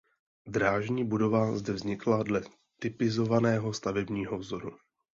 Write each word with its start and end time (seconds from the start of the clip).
Drážní 0.47 1.03
budova 1.05 1.57
zde 1.57 1.73
vznikla 1.73 2.23
dle 2.23 2.41
typizovaného 2.79 3.73
stavebního 3.73 4.37
vzoru. 4.37 4.69